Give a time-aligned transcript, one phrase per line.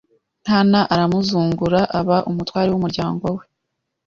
[0.43, 3.43] Nkana aramuzungura aba umutware w’umuryango we